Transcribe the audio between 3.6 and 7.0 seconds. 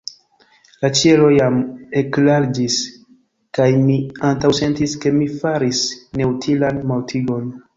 mi antaŭsentis, ke mi faris neutilan